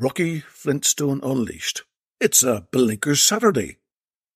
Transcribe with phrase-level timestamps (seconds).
[0.00, 1.82] Rocky Flintstone Unleashed.
[2.20, 3.76] It's a Belinkers Saturday.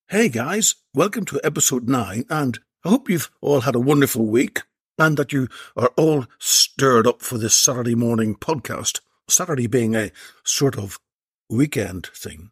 [0.08, 4.60] Hey guys, welcome to episode 9, and I hope you've all had a wonderful week
[4.98, 9.00] and that you are all stirred up for this Saturday morning podcast.
[9.26, 10.12] Saturday being a
[10.44, 10.98] sort of
[11.48, 12.50] weekend thing.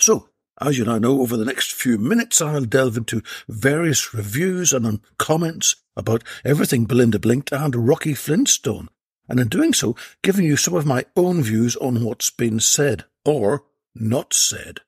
[0.00, 4.72] So, as you now know, over the next few minutes, I'll delve into various reviews
[4.72, 8.88] and comments about everything Belinda Blinked and Rocky Flintstone
[9.28, 13.04] and in doing so, giving you some of my own views on what's been said
[13.24, 13.64] or
[13.94, 14.80] not said.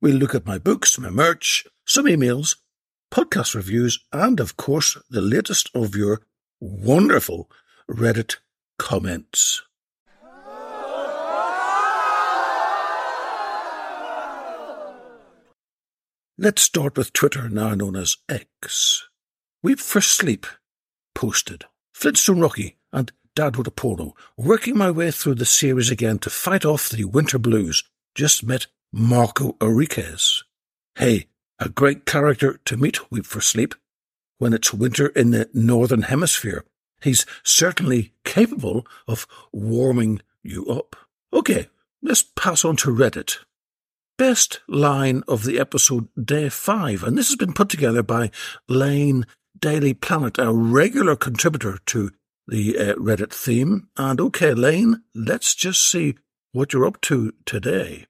[0.00, 2.56] We'll look at my books, my merch, some emails,
[3.10, 6.22] podcast reviews, and of course, the latest of your
[6.60, 7.50] wonderful
[7.90, 8.36] Reddit
[8.78, 9.62] comments.
[16.38, 19.08] Let's start with Twitter, now known as X.
[19.62, 20.46] Weep for Sleep
[21.14, 21.64] posted
[21.94, 26.28] Flintstone Rocky and Dad with a polo, working my way through the series again to
[26.28, 27.84] fight off the winter blues.
[28.14, 30.44] Just met Marco Enriquez.
[30.96, 33.74] Hey, a great character to meet Weep for Sleep.
[34.36, 36.66] When it's winter in the Northern Hemisphere,
[37.00, 40.96] he's certainly capable of warming you up.
[41.32, 41.70] Okay,
[42.02, 43.38] let's pass on to Reddit.
[44.18, 48.30] Best line of the episode Day 5, and this has been put together by
[48.66, 49.26] Lane
[49.58, 52.10] Daily Planet, a regular contributor to
[52.46, 53.88] the uh, Reddit theme.
[53.98, 56.14] And okay, Lane, let's just see
[56.52, 58.06] what you're up to today.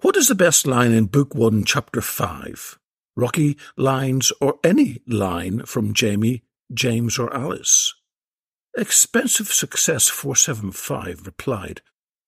[0.00, 2.78] What is the best line in Book 1, Chapter 5?
[3.14, 7.92] Rocky lines or any line from Jamie, James, or Alice?
[8.76, 11.80] Expensive Success 475 replied,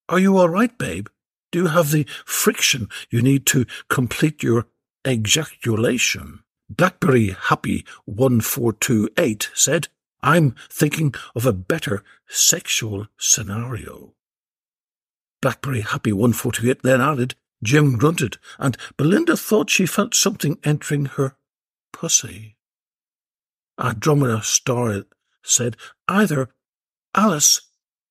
[0.09, 1.09] Are you all right, babe?
[1.51, 4.69] Do you have the friction you need to complete your
[5.07, 6.41] ejaculation?
[6.71, 9.89] Blackberry Happy 1428 said,
[10.23, 14.15] I'm thinking of a better sexual scenario.
[15.43, 21.37] Blackberry Happy 148 then added, Jim grunted, and Belinda thought she felt something entering her
[21.93, 22.57] pussy.
[23.79, 25.05] Andromeda Star
[25.47, 25.77] said,
[26.09, 26.51] either
[27.15, 27.61] Alice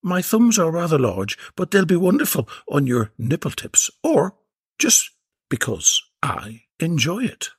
[0.06, 4.35] my thumbs are rather large, but they'll be wonderful on your nipple tips, or
[4.78, 5.09] just
[5.50, 7.50] because I enjoy it.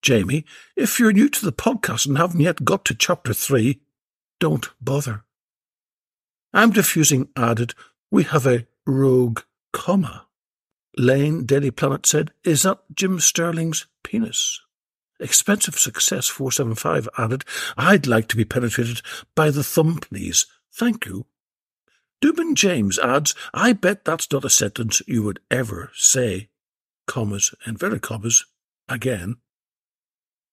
[0.00, 3.82] Jamie, if you're new to the podcast and haven't yet got to chapter three,
[4.40, 5.24] don't bother.
[6.54, 7.74] I'm diffusing added,
[8.10, 9.40] we have a rogue
[9.74, 10.26] comma.
[10.96, 14.58] Lane Daily Planet said, Is that Jim Sterling's penis?
[15.20, 17.44] Expensive Success 475 added,
[17.76, 19.00] I'd like to be penetrated
[19.34, 20.46] by the thumb, please.
[20.72, 21.26] Thank you.
[22.20, 26.48] Dubin James adds, I bet that's not a sentence you would ever say,
[27.06, 28.44] commas, inverted commas,
[28.88, 29.36] again.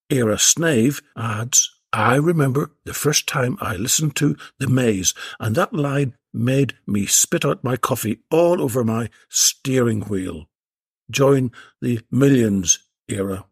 [0.09, 5.73] Era Snave adds, I remember the first time I listened to The Maze, and that
[5.73, 10.47] line made me spit out my coffee all over my steering wheel.
[11.09, 13.45] Join the millions era.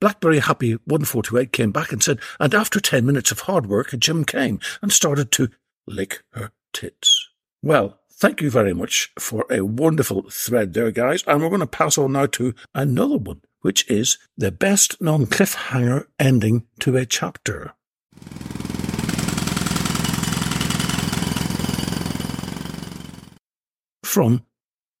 [0.00, 4.24] Blackberry Happy 148 came back and said, and after 10 minutes of hard work, Jim
[4.24, 5.50] came and started to
[5.86, 7.28] lick her tits.
[7.62, 11.22] Well, thank you very much for a wonderful thread there, guys.
[11.26, 15.26] And we're going to pass on now to another one, which is the best non
[15.26, 17.74] cliffhanger ending to a chapter.
[24.02, 24.46] From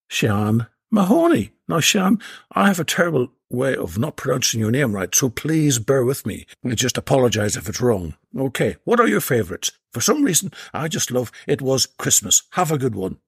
[0.08, 1.52] Sean Mahoney.
[1.68, 2.20] Now, Sean,
[2.52, 6.24] I have a terrible way of not pronouncing your name right, so please bear with
[6.24, 6.46] me.
[6.64, 8.14] I just apologize if it's wrong.
[8.36, 9.72] Okay, what are your favourites?
[9.92, 12.44] For some reason, I just love It Was Christmas.
[12.52, 13.18] Have a good one.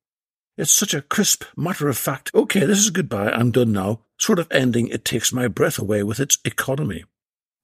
[0.56, 4.38] It's such a crisp, matter of fact, okay, this is goodbye, I'm done now, sort
[4.38, 7.04] of ending it takes my breath away with its economy.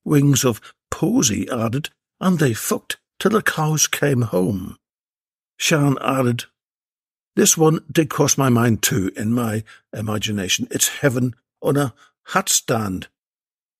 [0.04, 0.60] Wings of
[0.90, 4.78] Posy added, and they fucked till the cows came home.
[5.58, 6.46] Shan added,
[7.36, 10.66] This one did cross my mind too, in my imagination.
[10.70, 11.92] It's heaven on a
[12.28, 13.08] hat stand.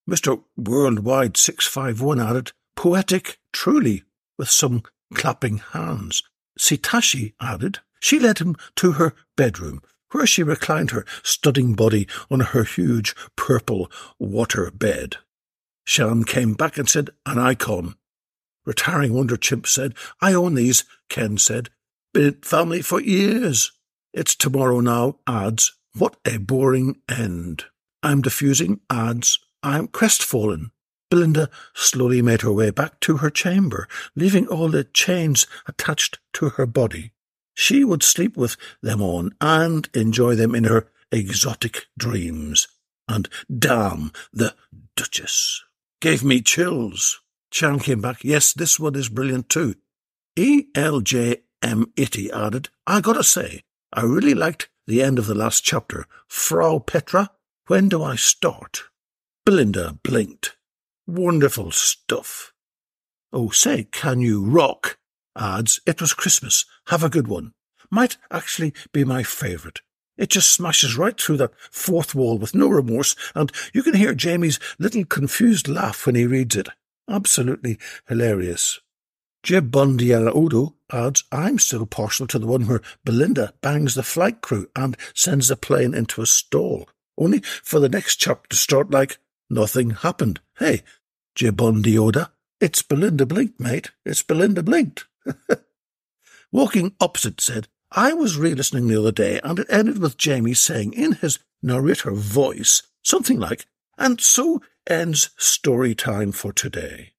[0.09, 0.43] Mr.
[0.57, 4.05] Worldwide 651 added, Poetic, truly,
[4.39, 4.83] with some
[5.15, 6.23] clapping hands.
[6.59, 12.41] Sitashi added, She led him to her bedroom, where she reclined her studding body on
[12.41, 15.17] her huge purple water bed.
[15.85, 17.97] Shan came back and said, An icon.
[18.65, 21.71] Retiring Wonder Chimp said, I own these, Ken said.
[22.15, 23.73] Been family for years.
[24.13, 27.65] It's tomorrow now, adds, What a boring end.
[28.03, 30.71] I'm diffusing, adds, I'm crestfallen.
[31.11, 36.51] Belinda slowly made her way back to her chamber, leaving all the chains attached to
[36.51, 37.13] her body.
[37.55, 42.69] She would sleep with them on and enjoy them in her exotic dreams.
[43.09, 44.55] And damn the
[44.97, 45.65] Duchess.
[46.01, 47.21] Gave me chills.
[47.51, 48.23] Chan came back.
[48.23, 49.75] Yes, this one is brilliant too.
[50.37, 53.63] ELJM80 added, I gotta say,
[53.93, 56.07] I really liked the end of the last chapter.
[56.29, 57.31] Frau Petra
[57.69, 58.85] when do I start?
[59.45, 60.57] Belinda blinked.
[61.07, 62.53] Wonderful stuff.
[63.31, 64.99] Oh, say, can you rock?
[65.37, 66.65] Adds, it was Christmas.
[66.87, 67.53] Have a good one.
[67.91, 69.83] Might actually be my favourite.
[70.17, 74.15] It just smashes right through that fourth wall with no remorse, and you can hear
[74.15, 76.71] Jamie's little confused laugh when he reads it.
[77.09, 77.79] Absolutely
[78.09, 78.81] hilarious.
[79.43, 84.69] Jib Odo adds, I'm still partial to the one where Belinda bangs the flight crew
[84.75, 86.89] and sends the plane into a stall
[87.19, 89.19] only for the next chapter to start like
[89.51, 90.41] nothing happened.
[90.59, 90.83] Hey,
[91.37, 92.31] Jibondioda,
[92.61, 93.91] it's Belinda Blinked, mate.
[94.05, 95.07] It's Belinda Blinked.
[96.53, 100.93] Walking opposite said, I was re-listening the other day and it ended with Jamie saying
[100.93, 103.67] in his narrator voice something like,
[103.97, 107.13] and so ends story time for today.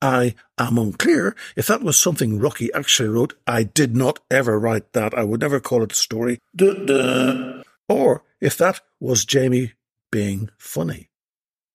[0.00, 3.34] I am unclear if that was something Rocky actually wrote.
[3.46, 5.12] I did not ever write that.
[5.14, 6.38] I would never call it a story.
[6.54, 7.62] Duh, duh.
[7.88, 9.72] Or if that was Jamie
[10.10, 11.10] being funny.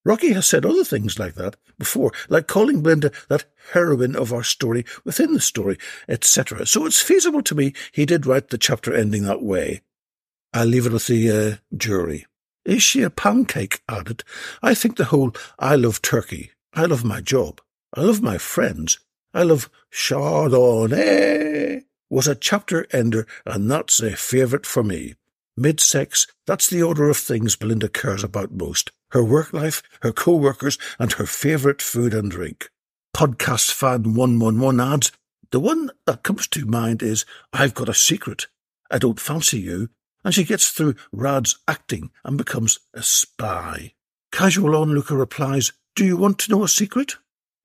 [0.05, 4.43] Rocky has said other things like that before, like calling Belinda that heroine of our
[4.43, 5.77] story within the story,
[6.09, 6.65] etc.
[6.65, 9.81] So it's feasible to me he did write the chapter ending that way.
[10.53, 12.25] I'll leave it with the uh, jury.
[12.65, 13.81] Is she a pancake?
[13.87, 14.23] added.
[14.61, 17.61] I think the whole I love turkey, I love my job,
[17.93, 18.99] I love my friends,
[19.33, 25.15] I love Chardonnay was a chapter ender, and that's a favourite for me.
[25.55, 28.91] Mid-sex, that's the order of things Belinda cares about most.
[29.11, 32.69] Her work life, her co-workers, and her favourite food and drink.
[33.15, 35.11] Podcast fan 111 adds,
[35.53, 38.47] the one that comes to mind is, I've got a secret.
[38.89, 39.89] I don't fancy you.
[40.25, 43.93] And she gets through Rad's acting and becomes a spy.
[44.31, 47.17] Casual onlooker replies, Do you want to know a secret?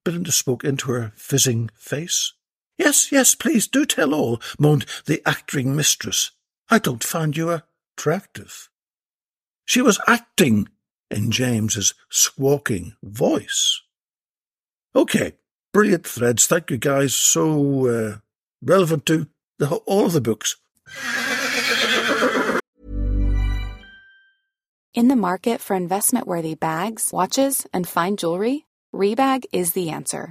[0.05, 2.35] Belinda spoke into her fizzing face.
[2.77, 6.33] Yes, yes, please do tell all, moaned the acting mistress.
[6.69, 7.65] I don't find you a
[7.99, 8.71] attractive.
[9.65, 10.69] She was acting
[11.11, 13.83] in James's squawking voice.
[14.95, 15.35] Okay,
[15.73, 16.47] brilliant threads.
[16.47, 17.15] Thank you guys.
[17.15, 18.17] So uh,
[18.63, 19.27] relevant to
[19.59, 20.57] the, all of the books.
[24.95, 30.31] In the market for investment worthy bags, watches, and fine jewelry, Rebag is the answer.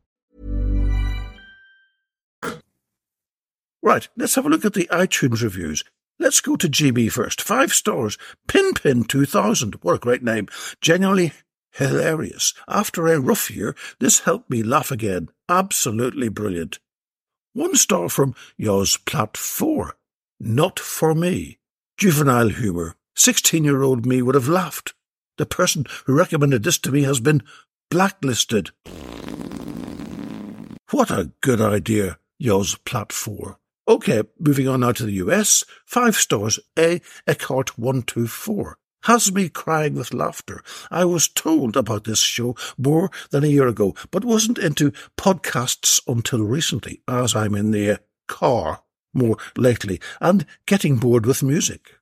[3.83, 5.83] Right, let's have a look at the iTunes reviews.
[6.19, 7.41] Let's go to GB first.
[7.41, 8.17] Five stars.
[8.47, 9.75] Pinpin 2000.
[9.81, 10.47] What a great name.
[10.79, 11.33] Genuinely
[11.71, 12.53] hilarious.
[12.67, 15.29] After a rough year, this helped me laugh again.
[15.49, 16.79] Absolutely brilliant.
[17.53, 19.95] One star from Yoz Plat 4.
[20.39, 21.57] Not for me.
[21.97, 22.95] Juvenile humour.
[23.15, 24.93] 16 year old me would have laughed.
[25.37, 27.41] The person who recommended this to me has been
[27.89, 28.69] blacklisted.
[30.91, 33.57] What a good idea, Yoz Plat 4.
[33.87, 35.63] Okay, moving on now to the US.
[35.85, 36.59] Five stars.
[36.77, 37.01] A.
[37.25, 38.77] Eckhart 124.
[39.05, 40.63] Has me crying with laughter.
[40.91, 45.99] I was told about this show more than a year ago, but wasn't into podcasts
[46.07, 48.83] until recently, as I'm in the car
[49.13, 51.97] more lately and getting bored with music.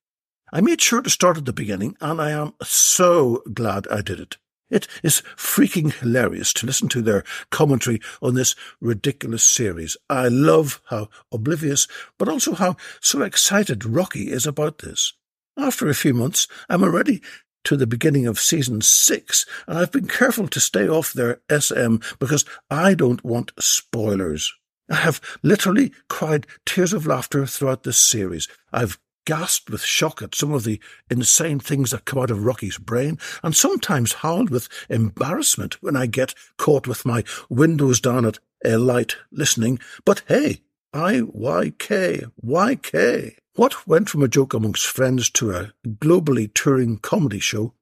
[0.51, 4.19] I made sure to start at the beginning, and I am so glad I did
[4.19, 4.37] it.
[4.69, 9.97] It is freaking hilarious to listen to their commentary on this ridiculous series.
[10.09, 15.13] I love how oblivious, but also how so excited Rocky is about this.
[15.57, 17.21] After a few months, I'm already
[17.65, 21.97] to the beginning of season six, and I've been careful to stay off their SM
[22.19, 24.53] because I don't want spoilers.
[24.89, 28.47] I have literally cried tears of laughter throughout this series.
[28.71, 28.97] I've
[29.29, 33.19] gasped with shock at some of the insane things that come out of Rocky's brain,
[33.43, 38.79] and sometimes howled with embarrassment when I get caught with my windows down at a
[38.79, 39.77] light listening.
[40.03, 40.63] But hey,
[40.95, 43.35] IYK, YK.
[43.53, 47.75] What went from a joke amongst friends to a globally touring comedy show?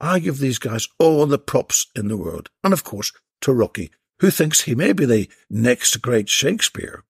[0.00, 2.48] I give these guys all the props in the world.
[2.62, 3.90] And of course, to Rocky,
[4.20, 7.02] who thinks he may be the next great Shakespeare.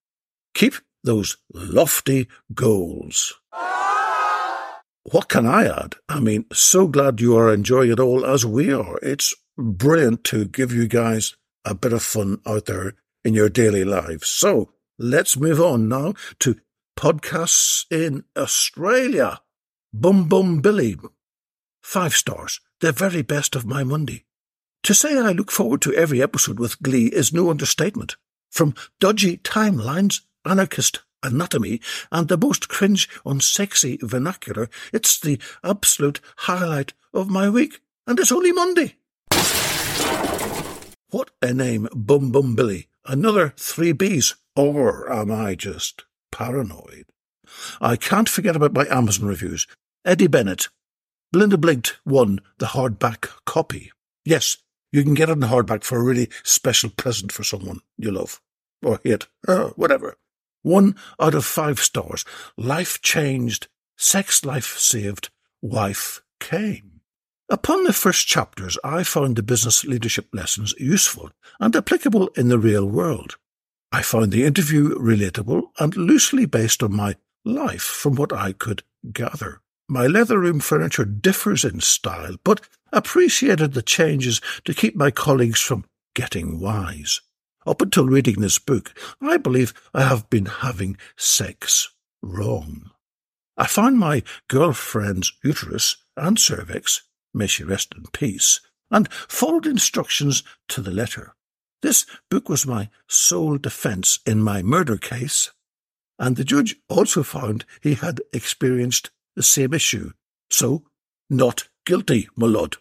[0.55, 3.35] Keep those lofty goals.
[5.05, 5.97] What can I add?
[6.09, 8.99] I mean, so glad you are enjoying it all as we are.
[9.03, 12.95] It's brilliant to give you guys a bit of fun out there
[13.25, 14.29] in your daily lives.
[14.29, 16.57] So let's move on now to
[16.97, 19.41] podcasts in Australia.
[19.93, 20.97] Bum Bum Billy.
[21.83, 22.61] Five stars.
[22.81, 24.25] The very best of my Monday.
[24.85, 28.17] To say I look forward to every episode with glee is no understatement.
[28.51, 36.93] From dodgy timelines, anarchist anatomy, and the most cringe unsexy vernacular, it's the absolute highlight
[37.15, 37.81] of my week.
[38.07, 38.97] And it's only Monday.
[41.11, 42.89] What a name, Bum Bum Billy.
[43.05, 44.35] Another three Bs.
[44.57, 47.07] Or am I just paranoid?
[47.81, 49.67] I can't forget about my Amazon reviews.
[50.05, 50.69] Eddie Bennett.
[51.33, 53.93] Belinda Blinked 1 the hardback copy.
[54.25, 54.59] Yes,
[54.91, 58.41] you can get it in hardback for a really special present for someone you love.
[58.83, 59.27] Or hate.
[59.47, 60.17] Uh, whatever.
[60.63, 62.25] One out of five stars.
[62.57, 63.69] Life changed.
[63.97, 65.31] Sex life saved.
[65.61, 67.01] Wife came.
[67.49, 72.59] Upon the first chapters, I found the business leadership lessons useful and applicable in the
[72.59, 73.37] real world.
[73.93, 78.83] I found the interview relatable and loosely based on my life from what I could
[79.13, 79.61] gather.
[79.89, 85.61] My leather room furniture differs in style, but appreciated the changes to keep my colleagues
[85.61, 87.21] from getting wise.
[87.67, 91.93] Up until reading this book, I believe I have been having sex
[92.23, 92.91] wrong.
[93.57, 97.03] I found my girlfriend's uterus and cervix,
[97.33, 101.35] may she rest in peace, and followed instructions to the letter.
[101.83, 105.51] This book was my sole defence in my murder case,
[106.19, 110.13] and the judge also found he had experienced the same issue.
[110.51, 110.85] So,
[111.31, 112.77] not guilty, my lord.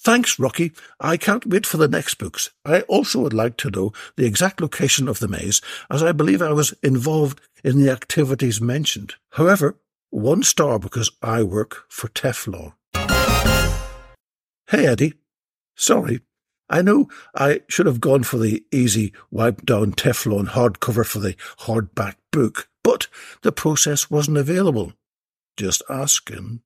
[0.00, 0.72] Thanks, Rocky.
[1.00, 2.50] I can't wait for the next books.
[2.64, 6.40] I also would like to know the exact location of the maze, as I believe
[6.40, 9.14] I was involved in the activities mentioned.
[9.32, 9.76] However,
[10.10, 12.74] one star because I work for Teflon.
[14.68, 15.14] Hey, Eddie.
[15.74, 16.20] Sorry,
[16.68, 21.34] I know I should have gone for the easy wipe down Teflon hardcover for the
[21.60, 23.08] hardback book, but
[23.42, 24.92] the process wasn't available.
[25.56, 26.62] Just ask him.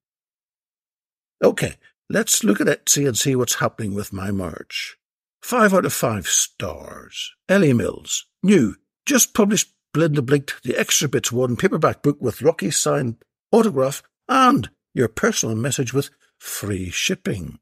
[1.42, 1.76] Okay,
[2.08, 4.96] let's look at Etsy and see what's happening with my merch.
[5.40, 7.32] Five out of five stars.
[7.48, 8.26] Ellie Mills.
[8.42, 8.76] New.
[9.04, 13.16] Just published Belinda Blinked, the Extra Bits One paperback book with Rocky signed
[13.50, 17.58] autograph and your personal message with free shipping.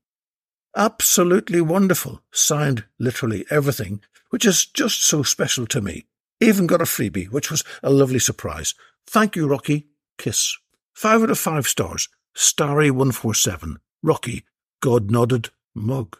[0.77, 2.23] Absolutely wonderful.
[2.33, 6.07] Signed literally everything, which is just so special to me.
[6.41, 8.75] Even got a freebie, which was a lovely surprise.
[9.07, 9.89] Thank you, Rocky.
[10.19, 10.57] Kiss.
[10.95, 12.09] Five out of five stars.
[12.37, 13.77] Starry147.
[14.03, 14.45] Rocky
[14.81, 16.17] God Nodded mug.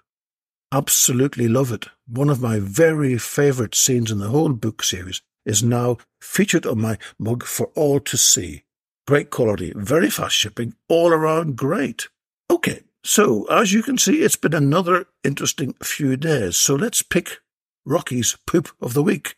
[0.73, 1.87] Absolutely love it.
[2.07, 6.81] One of my very favourite scenes in the whole book series is now featured on
[6.81, 8.63] my mug for all to see.
[9.07, 12.09] Great quality, very fast shipping, all around great.
[12.51, 16.57] Okay, so as you can see, it's been another interesting few days.
[16.57, 17.39] So let's pick
[17.85, 19.37] Rocky's poop of the week.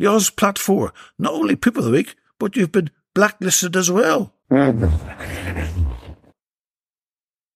[0.00, 4.34] Yoz, Plat 4, not only poop of the week, but you've been blacklisted as well.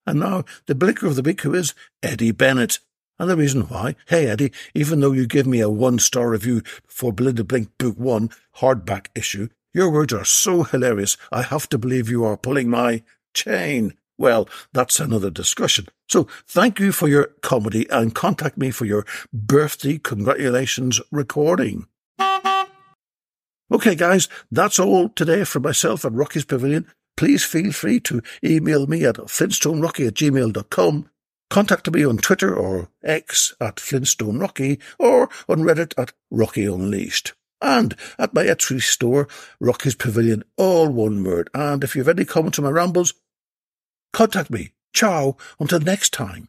[0.07, 2.79] And now the Belinker of the week who is Eddie Bennett.
[3.19, 6.63] And the reason why, hey Eddie, even though you give me a one star review
[6.87, 11.79] for Belinda Blink Book One hardback issue, your words are so hilarious I have to
[11.79, 13.03] believe you are pulling my
[13.35, 13.95] chain.
[14.17, 15.87] Well, that's another discussion.
[16.09, 21.87] So thank you for your comedy and contact me for your birthday congratulations recording.
[23.73, 26.87] Okay, guys, that's all today from myself at Rocky's Pavilion.
[27.17, 31.09] Please feel free to email me at flintstonerocky at gmail.com.
[31.51, 37.33] Contact me on Twitter or X at Flintstone Rocky or on Reddit at Rocky Unleashed.
[37.61, 39.29] And at my Etsy store,
[39.61, 41.49] Rocky's Pavilion, all one word.
[41.55, 43.15] And if you have any comments on my rambles,
[44.13, 44.73] contact me.
[44.93, 45.37] Ciao.
[45.61, 46.49] Until next time.